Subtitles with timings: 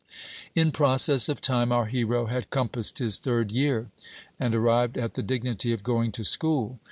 [0.55, 3.91] In process of time our hero had compassed his third year,
[4.39, 6.79] and arrived at the dignity of going to school.